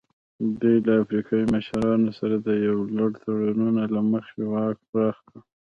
دوی 0.59 0.77
له 0.87 0.93
افریقایي 1.03 1.45
مشرانو 1.53 2.11
سره 2.19 2.35
د 2.47 2.49
یو 2.67 2.77
لړ 2.97 3.09
تړونونو 3.23 3.83
له 3.93 4.01
مخې 4.11 4.41
واک 4.51 4.77
پراخ 4.89 5.17
کړ. 5.29 5.37